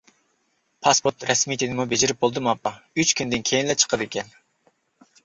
[0.85, 2.71] پاسپورت رەسمىيىتىنىمۇ بېجىرىپ بولدۇم ئاپا،
[3.03, 4.33] ئۈچ كۈندىن كېيىنلا چىقىدىكەن.